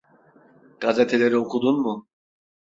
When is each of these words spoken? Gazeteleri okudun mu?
Gazeteleri 0.79 1.37
okudun 1.37 1.81
mu? 1.83 1.95